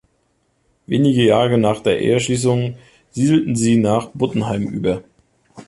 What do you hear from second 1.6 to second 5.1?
der Eheschließung siedelten sie nach Buttenheim über.